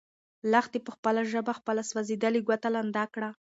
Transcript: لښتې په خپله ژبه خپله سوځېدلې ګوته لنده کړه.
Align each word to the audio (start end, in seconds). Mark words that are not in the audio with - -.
لښتې 0.51 0.79
په 0.85 0.91
خپله 0.95 1.21
ژبه 1.31 1.53
خپله 1.59 1.81
سوځېدلې 1.89 2.39
ګوته 2.47 2.69
لنده 2.75 3.03
کړه. 3.13 3.29